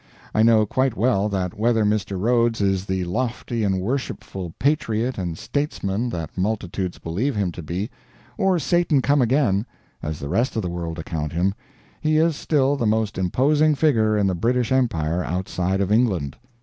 I 0.33 0.41
know 0.41 0.65
quite 0.65 0.97
well 0.97 1.29
that 1.29 1.53
whether 1.55 1.85
Mr. 1.85 2.19
Rhodes 2.19 2.59
is 2.59 2.85
the 2.87 3.03
lofty 3.05 3.63
and 3.63 3.79
worshipful 3.79 4.51
patriot 4.57 5.19
and 5.19 5.37
statesman 5.37 6.09
that 6.09 6.35
multitudes 6.35 6.97
believe 6.97 7.35
him 7.35 7.51
to 7.51 7.61
be, 7.61 7.91
or 8.35 8.57
Satan 8.57 9.03
come 9.03 9.21
again, 9.21 9.63
as 10.01 10.17
the 10.17 10.27
rest 10.27 10.55
of 10.55 10.63
the 10.63 10.71
world 10.71 10.97
account 10.97 11.33
him, 11.33 11.53
he 12.01 12.17
is 12.17 12.35
still 12.35 12.75
the 12.75 12.87
most 12.87 13.19
imposing 13.19 13.75
figure 13.75 14.17
in 14.17 14.25
the 14.25 14.33
British 14.33 14.71
empire 14.71 15.23
outside 15.23 15.81
of 15.81 15.91
England. 15.91 16.35